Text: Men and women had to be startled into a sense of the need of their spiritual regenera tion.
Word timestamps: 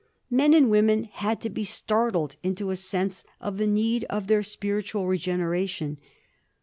Men 0.31 0.55
and 0.55 0.71
women 0.71 1.03
had 1.03 1.39
to 1.41 1.49
be 1.51 1.63
startled 1.63 2.35
into 2.41 2.71
a 2.71 2.75
sense 2.75 3.23
of 3.39 3.59
the 3.59 3.67
need 3.67 4.03
of 4.05 4.25
their 4.25 4.41
spiritual 4.41 5.03
regenera 5.03 5.69
tion. 5.69 5.99